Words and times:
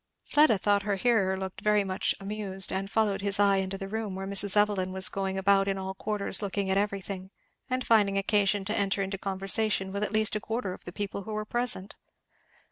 Fleda 0.23 0.57
thought 0.57 0.81
her 0.81 0.95
hearer 0.95 1.37
looked 1.37 1.61
very 1.61 1.83
much 1.83 2.15
amused, 2.19 2.71
and 2.73 2.89
followed 2.89 3.21
his 3.21 3.39
eye 3.39 3.57
into 3.57 3.77
the 3.77 3.87
room, 3.87 4.15
where 4.15 4.25
Mrs. 4.25 4.57
Evelyn 4.57 4.91
was 4.91 5.09
going 5.09 5.37
about 5.37 5.67
in 5.67 5.77
all 5.77 5.93
quarters 5.93 6.41
looking 6.41 6.71
at 6.71 6.75
everything, 6.77 7.29
and 7.69 7.85
finding 7.85 8.17
occasion 8.17 8.65
to 8.65 8.75
enter 8.75 9.03
into 9.03 9.19
conversation 9.19 9.91
with 9.91 10.01
at 10.01 10.11
least 10.11 10.35
a 10.35 10.39
quarter 10.39 10.73
of 10.73 10.85
the 10.85 10.91
people 10.91 11.21
who 11.21 11.33
were 11.33 11.45
present. 11.45 11.97